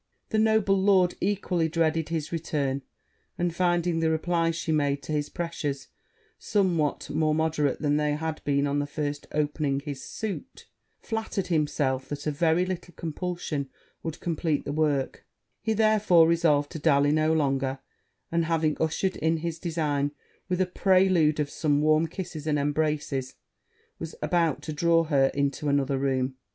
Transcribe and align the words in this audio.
The 0.29 0.39
noble 0.39 0.81
lord 0.81 1.13
equally 1.21 1.69
dreaded 1.69 2.09
his 2.09 2.31
return; 2.31 2.81
and 3.37 3.53
finding 3.55 3.99
the 3.99 4.09
replies 4.09 4.55
she 4.55 4.71
made 4.71 5.03
to 5.03 5.11
his 5.11 5.29
pressures 5.29 5.89
somewhat 6.39 7.11
more 7.11 7.35
moderate 7.35 7.81
than 7.83 7.97
they 7.97 8.13
had 8.13 8.43
been 8.43 8.65
on 8.65 8.79
the 8.79 8.87
first 8.87 9.27
opening 9.31 9.79
his 9.79 10.03
suit, 10.03 10.67
flattered 10.97 11.45
himself 11.53 12.09
that 12.09 12.25
a 12.25 12.31
very 12.31 12.65
little 12.65 12.95
compulsion 12.97 13.69
would 14.01 14.19
compleat 14.19 14.65
the 14.65 14.73
work: 14.73 15.23
he 15.61 15.73
therefore 15.73 16.27
resolved 16.27 16.71
to 16.71 16.79
dally 16.79 17.11
no 17.11 17.31
longer; 17.31 17.77
and 18.31 18.45
having 18.45 18.75
ushered 18.79 19.17
in 19.17 19.37
his 19.37 19.59
design 19.59 20.13
with 20.49 20.59
a 20.59 20.65
prelude 20.65 21.39
of 21.39 21.51
some 21.51 21.79
warm 21.79 22.07
kisses 22.07 22.47
and 22.47 22.57
embraces, 22.57 23.35
was 23.99 24.15
about 24.23 24.63
to 24.63 24.73
draw 24.73 25.03
her 25.03 25.27
into 25.35 25.69
another 25.69 25.99
room. 25.99 26.37